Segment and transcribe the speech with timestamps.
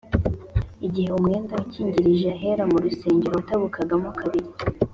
[0.87, 4.49] igihe umwenda ukingirije ahera mu rusengero watabukagamo kabiri